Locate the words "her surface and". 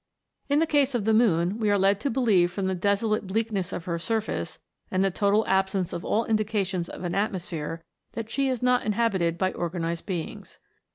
3.85-5.03